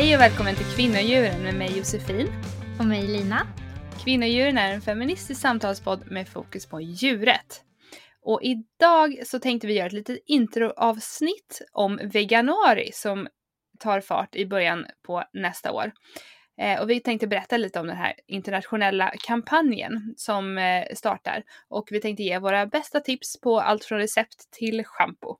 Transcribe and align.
Hej 0.00 0.14
och 0.14 0.20
välkommen 0.20 0.54
till 0.54 0.66
Kvinnodjuren 0.66 1.42
med 1.42 1.54
mig 1.54 1.78
Josefin. 1.78 2.28
Och 2.78 2.84
mig 2.84 3.06
Lina. 3.06 3.46
Kvinnodjuren 4.04 4.58
är 4.58 4.72
en 4.72 4.80
feministisk 4.80 5.40
samtalspodd 5.40 6.10
med 6.10 6.28
fokus 6.28 6.66
på 6.66 6.80
djuret. 6.80 7.62
Och 8.22 8.40
idag 8.42 9.26
så 9.26 9.38
tänkte 9.38 9.66
vi 9.66 9.74
göra 9.74 9.86
ett 9.86 9.92
litet 9.92 10.18
introavsnitt 10.26 11.62
om 11.72 12.00
veganuari 12.02 12.90
som 12.92 13.28
tar 13.78 14.00
fart 14.00 14.36
i 14.36 14.46
början 14.46 14.86
på 15.06 15.24
nästa 15.32 15.72
år. 15.72 15.92
Eh, 16.60 16.80
och 16.80 16.90
vi 16.90 17.00
tänkte 17.00 17.26
berätta 17.26 17.56
lite 17.56 17.80
om 17.80 17.86
den 17.86 17.96
här 17.96 18.14
internationella 18.26 19.12
kampanjen 19.26 20.14
som 20.16 20.58
eh, 20.58 20.84
startar. 20.94 21.42
Och 21.68 21.88
vi 21.90 22.00
tänkte 22.00 22.22
ge 22.22 22.38
våra 22.38 22.66
bästa 22.66 23.00
tips 23.00 23.40
på 23.40 23.60
allt 23.60 23.84
från 23.84 23.98
recept 23.98 24.50
till 24.50 24.84
schampo. 24.84 25.36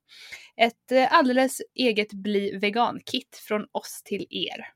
Ett 0.57 0.93
eh, 0.93 1.13
alldeles 1.13 1.61
eget 1.75 2.13
Bli 2.13 2.59
vegan-kit 2.59 3.43
från 3.49 3.67
oss 3.73 4.03
till 4.05 4.27
er. 4.31 4.67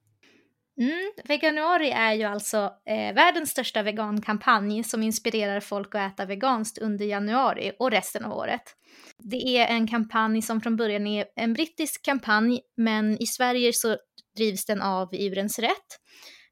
Mm, 0.81 1.13
Veganuari 1.25 1.91
är 1.91 2.13
ju 2.13 2.25
alltså 2.25 2.73
eh, 2.87 3.15
världens 3.15 3.51
största 3.51 3.83
vegankampanj 3.83 4.85
som 4.85 5.03
inspirerar 5.03 5.61
folk 5.61 5.95
att 5.95 6.13
äta 6.13 6.27
veganskt 6.27 6.79
under 6.79 7.05
januari 7.05 7.73
och 7.79 7.91
resten 7.91 8.25
av 8.25 8.33
året. 8.33 8.63
Det 9.19 9.59
är 9.59 9.67
en 9.67 9.89
kampanj 9.89 10.43
som 10.43 10.61
från 10.61 10.77
början 10.77 11.07
är 11.07 11.27
en 11.37 11.55
brittisk 11.55 12.05
kampanj, 12.05 12.61
men 12.77 13.23
i 13.23 13.27
Sverige 13.27 13.73
så 13.73 13.97
drivs 14.37 14.67
den 14.67 14.83
av 14.83 15.15
Djurens 15.15 15.59
Rätt. 15.59 16.01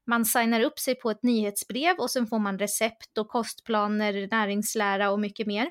Man 0.07 0.25
signar 0.25 0.61
upp 0.61 0.79
sig 0.79 0.95
på 0.95 1.11
ett 1.11 1.23
nyhetsbrev 1.23 1.95
och 1.97 2.11
sen 2.11 2.27
får 2.27 2.39
man 2.39 2.59
recept 2.59 3.17
och 3.17 3.27
kostplaner, 3.27 4.27
näringslära 4.31 5.11
och 5.11 5.19
mycket 5.19 5.47
mer. 5.47 5.69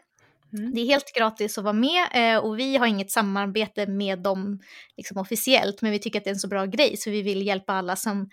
Mm. 0.52 0.74
Det 0.74 0.80
är 0.80 0.86
helt 0.86 1.12
gratis 1.14 1.58
att 1.58 1.64
vara 1.64 1.72
med 1.72 2.06
eh, 2.14 2.44
och 2.44 2.58
vi 2.58 2.76
har 2.76 2.86
inget 2.86 3.10
samarbete 3.10 3.86
med 3.86 4.18
dem 4.18 4.60
liksom 4.96 5.18
officiellt, 5.18 5.82
men 5.82 5.90
vi 5.90 5.98
tycker 5.98 6.18
att 6.18 6.24
det 6.24 6.30
är 6.30 6.34
en 6.34 6.40
så 6.40 6.48
bra 6.48 6.66
grej 6.66 6.96
så 6.96 7.10
vi 7.10 7.22
vill 7.22 7.46
hjälpa 7.46 7.72
alla 7.72 7.96
som 7.96 8.30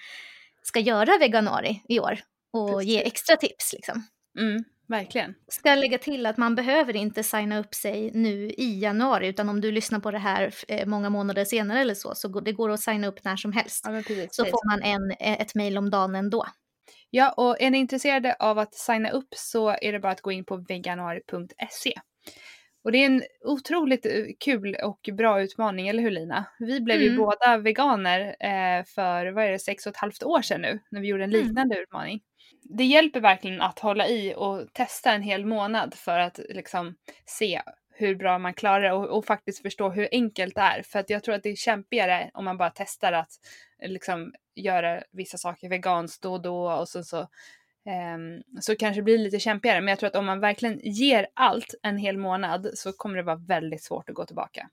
ska 0.63 0.79
göra 0.79 1.17
veganuari 1.17 1.81
i 1.89 1.99
år 1.99 2.19
och 2.53 2.69
Precis. 2.69 2.89
ge 2.89 3.03
extra 3.03 3.35
tips. 3.35 3.73
Liksom. 3.73 4.03
Mm, 4.39 4.63
verkligen. 4.89 5.35
Ska 5.47 5.75
lägga 5.75 5.97
till 5.97 6.25
att 6.25 6.37
man 6.37 6.55
behöver 6.55 6.95
inte 6.95 7.23
signa 7.23 7.59
upp 7.59 7.75
sig 7.75 8.11
nu 8.13 8.49
i 8.49 8.79
januari, 8.79 9.27
utan 9.27 9.49
om 9.49 9.61
du 9.61 9.71
lyssnar 9.71 9.99
på 9.99 10.11
det 10.11 10.17
här 10.17 10.53
eh, 10.67 10.85
många 10.85 11.09
månader 11.09 11.45
senare 11.45 11.79
eller 11.79 11.93
så, 11.93 12.15
så 12.15 12.27
det 12.27 12.51
går 12.51 12.69
att 12.69 12.79
signa 12.79 13.07
upp 13.07 13.23
när 13.23 13.35
som 13.35 13.51
helst. 13.51 13.85
Ja, 13.87 14.01
precis, 14.07 14.35
så 14.35 14.45
får 14.45 14.69
man 14.69 14.81
en, 14.83 15.11
ett 15.19 15.55
mejl 15.55 15.77
om 15.77 15.89
dagen 15.89 16.15
ändå. 16.15 16.45
Ja, 17.09 17.31
och 17.31 17.61
är 17.61 17.69
ni 17.69 17.77
intresserade 17.77 18.35
av 18.39 18.59
att 18.59 18.75
signa 18.75 19.09
upp 19.09 19.27
så 19.35 19.69
är 19.81 19.91
det 19.91 19.99
bara 19.99 20.11
att 20.11 20.21
gå 20.21 20.31
in 20.31 20.45
på 20.45 20.57
veganuari.se. 20.57 21.93
Och 22.83 22.91
det 22.91 22.97
är 22.97 23.05
en 23.05 23.23
otroligt 23.45 24.05
eh, 24.05 24.11
kul 24.39 24.75
och 24.83 25.09
bra 25.13 25.41
utmaning, 25.41 25.87
eller 25.87 26.03
hur 26.03 26.11
Lina? 26.11 26.45
Vi 26.59 26.81
blev 26.81 26.97
mm. 26.97 27.11
ju 27.11 27.17
båda 27.17 27.57
veganer 27.57 28.19
eh, 28.39 28.85
för, 28.85 29.31
vad 29.31 29.45
är 29.45 29.51
det, 29.51 29.59
sex 29.59 29.85
och 29.85 29.89
ett 29.89 29.97
halvt 29.97 30.23
år 30.23 30.41
sedan 30.41 30.61
nu, 30.61 30.79
när 30.91 31.01
vi 31.01 31.07
gjorde 31.07 31.23
en 31.23 31.33
mm. 31.33 31.45
liknande 31.45 31.75
mm. 31.75 31.83
utmaning. 31.83 32.21
Det 32.77 32.83
hjälper 32.83 33.19
verkligen 33.19 33.61
att 33.61 33.79
hålla 33.79 34.07
i 34.07 34.33
och 34.37 34.73
testa 34.73 35.11
en 35.11 35.21
hel 35.21 35.45
månad 35.45 35.93
för 35.95 36.19
att 36.19 36.39
liksom 36.49 36.95
se 37.25 37.61
hur 37.99 38.15
bra 38.15 38.39
man 38.39 38.53
klarar 38.53 38.81
det 38.81 38.91
och, 38.91 39.17
och, 39.17 39.25
faktiskt 39.25 39.61
förstå 39.61 39.89
hur 39.89 40.09
enkelt 40.11 40.55
det 40.55 40.61
är. 40.61 40.81
För 40.81 40.99
att 40.99 41.09
jag 41.09 41.23
tror 41.23 41.35
att 41.35 41.43
det 41.43 41.49
är 41.49 41.55
kämpigare 41.55 42.31
om 42.33 42.45
man 42.45 42.57
bara 42.57 42.71
testar 42.75 43.13
att 43.13 43.31
liksom 43.85 44.33
göra 44.55 45.03
vissa 45.11 45.37
saker 45.37 45.69
veganskt 45.69 46.23
då 46.23 46.33
och 46.33 46.41
då 46.41 46.71
och 46.71 46.89
sen 46.89 47.03
så 47.03 47.27
så 48.61 48.75
kanske 48.75 48.99
det 48.99 49.03
blir 49.03 49.17
lite 49.17 49.39
kämpigare, 49.39 49.81
men 49.81 49.87
jag 49.87 49.99
tror 49.99 50.07
att 50.07 50.15
om 50.15 50.25
man 50.25 50.39
verkligen 50.39 50.79
ger 50.83 51.27
allt 51.33 51.75
en 51.83 51.97
hel 51.97 52.17
månad 52.17 52.69
så 52.73 52.91
kommer 52.91 53.17
det 53.17 53.23
vara 53.23 53.35
väldigt 53.47 53.83
svårt 53.83 54.09
att 54.09 54.15
gå 54.15 54.25
tillbaka. 54.25 54.69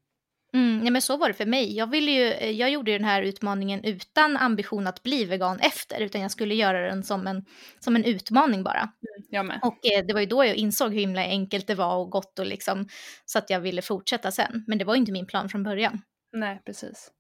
Mm, 0.55 0.79
nej 0.79 0.91
men 0.91 1.03
så 1.03 1.17
var 1.17 1.29
det 1.29 1.35
för 1.35 1.47
mig. 1.47 1.77
Jag, 1.77 1.91
ville 1.91 2.11
ju, 2.11 2.33
eh, 2.33 2.51
jag 2.51 2.71
gjorde 2.71 2.91
ju 2.91 2.99
den 2.99 3.07
här 3.07 3.23
utmaningen 3.23 3.85
utan 3.85 4.37
ambition 4.37 4.87
att 4.87 5.03
bli 5.03 5.25
vegan 5.25 5.61
efter, 5.61 6.01
utan 6.01 6.21
jag 6.21 6.31
skulle 6.31 6.55
göra 6.55 6.89
den 6.89 7.03
som 7.03 7.27
en, 7.27 7.45
som 7.79 7.97
en 7.97 8.05
utmaning 8.05 8.63
bara. 8.63 8.93
Mm. 9.33 9.59
Och 9.63 9.87
eh, 9.87 10.07
det 10.07 10.13
var 10.13 10.21
ju 10.21 10.27
då 10.27 10.45
jag 10.45 10.57
insåg 10.57 10.93
hur 10.93 11.01
himla 11.01 11.21
enkelt 11.21 11.67
det 11.67 11.75
var 11.75 11.97
och 11.97 12.11
gott 12.11 12.39
och 12.39 12.47
liksom, 12.47 12.89
så 13.25 13.39
att 13.39 13.51
jag 13.51 13.61
ville 13.61 13.83
fortsätta 13.83 14.31
sen. 14.31 14.65
Men 14.67 14.79
det 14.79 14.85
var 14.85 14.95
ju 14.95 15.01
inte 15.01 15.13
min 15.13 15.27
plan 15.27 15.49
från 15.49 15.63
början. 15.63 16.03
Nej, 16.33 16.61
precis. 16.65 17.11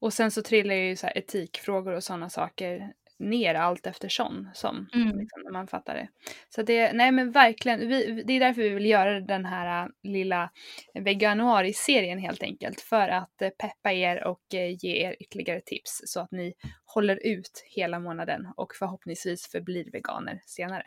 Och 0.00 0.12
sen 0.12 0.30
så 0.30 0.42
trillar 0.42 0.74
ju 0.74 0.96
så 0.96 1.06
etikfrågor 1.06 1.92
och 1.92 2.04
sådana 2.04 2.30
saker 2.30 2.92
ner 3.22 3.54
allt 3.54 3.86
eftersom 3.86 4.50
som, 4.54 4.88
mm. 4.94 5.18
liksom, 5.18 5.42
när 5.42 5.52
man 5.52 5.66
fattar 5.66 5.94
det. 5.94 6.08
Så 6.48 6.62
det, 6.62 6.92
nej 6.92 7.12
men 7.12 7.30
verkligen, 7.30 7.88
vi, 7.88 8.22
det 8.26 8.32
är 8.32 8.40
därför 8.40 8.62
vi 8.62 8.68
vill 8.68 8.86
göra 8.86 9.20
den 9.20 9.44
här 9.44 9.84
äh, 9.84 9.88
lilla 10.02 10.50
veganuari-serien 10.94 12.18
helt 12.18 12.42
enkelt. 12.42 12.80
För 12.80 13.08
att 13.08 13.42
äh, 13.42 13.48
peppa 13.48 13.92
er 13.92 14.24
och 14.24 14.54
äh, 14.54 14.70
ge 14.70 15.02
er 15.06 15.16
ytterligare 15.20 15.60
tips 15.60 16.02
så 16.04 16.20
att 16.20 16.30
ni 16.30 16.54
håller 16.84 17.26
ut 17.26 17.64
hela 17.66 17.98
månaden 17.98 18.48
och 18.56 18.74
förhoppningsvis 18.74 19.50
förblir 19.50 19.90
veganer 19.92 20.40
senare. 20.46 20.84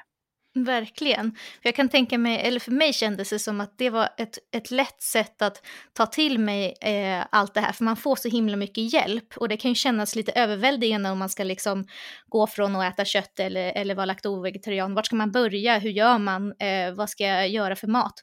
Verkligen. 0.57 1.35
Jag 1.61 1.75
kan 1.75 1.89
tänka 1.89 2.17
mig, 2.17 2.39
eller 2.39 2.59
för 2.59 2.71
mig 2.71 2.93
kändes 2.93 3.29
det 3.29 3.39
som 3.39 3.61
att 3.61 3.77
det 3.77 3.89
var 3.89 4.09
ett, 4.17 4.37
ett 4.51 4.71
lätt 4.71 5.01
sätt 5.01 5.41
att 5.41 5.65
ta 5.93 6.05
till 6.05 6.39
mig 6.39 6.75
eh, 6.81 7.25
allt 7.29 7.53
det 7.53 7.61
här, 7.61 7.71
för 7.71 7.83
man 7.83 7.95
får 7.95 8.15
så 8.15 8.29
himla 8.29 8.57
mycket 8.57 8.93
hjälp 8.93 9.37
och 9.37 9.49
det 9.49 9.57
kan 9.57 9.71
ju 9.71 9.75
kännas 9.75 10.15
lite 10.15 10.31
överväldigande 10.31 11.09
om 11.09 11.17
man 11.17 11.29
ska 11.29 11.43
liksom 11.43 11.85
gå 12.27 12.47
från 12.47 12.75
att 12.75 12.93
äta 12.93 13.05
kött 13.05 13.39
eller, 13.39 13.71
eller 13.71 13.95
vara 13.95 14.05
laktovegetarian. 14.05 14.93
Vart 14.93 15.05
ska 15.05 15.15
man 15.15 15.31
börja? 15.31 15.77
Hur 15.77 15.89
gör 15.89 16.17
man? 16.17 16.53
Eh, 16.59 16.93
vad 16.93 17.09
ska 17.09 17.23
jag 17.23 17.49
göra 17.49 17.75
för 17.75 17.87
mat? 17.87 18.13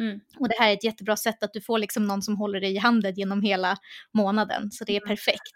Mm. 0.00 0.20
Och 0.38 0.48
det 0.48 0.54
här 0.58 0.68
är 0.68 0.74
ett 0.74 0.84
jättebra 0.84 1.16
sätt 1.16 1.42
att 1.42 1.52
du 1.52 1.60
får 1.60 1.78
liksom 1.78 2.06
någon 2.06 2.22
som 2.22 2.36
håller 2.36 2.60
dig 2.60 2.74
i 2.74 2.78
handen 2.78 3.14
genom 3.14 3.42
hela 3.42 3.76
månaden, 4.14 4.70
så 4.70 4.84
det 4.84 4.96
är 4.96 5.00
mm. 5.00 5.08
perfekt. 5.08 5.52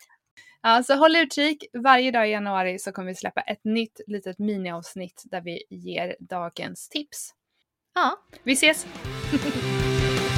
Ja, 0.66 0.82
så 0.82 0.94
håll 0.94 1.16
utkik. 1.16 1.65
Varje 1.72 2.10
dag 2.10 2.28
i 2.28 2.31
januari 2.31 2.78
så 2.78 2.93
kommer 2.93 3.09
vi 3.09 3.15
släppa 3.15 3.41
ett 3.41 3.65
nytt 3.65 4.00
litet 4.06 4.38
miniavsnitt 4.38 5.22
där 5.25 5.41
vi 5.41 5.62
ger 5.71 6.16
dagens 6.21 6.88
tips. 6.88 7.31
Ja. 7.94 8.16
Vi 8.43 8.53
ses! 8.53 8.87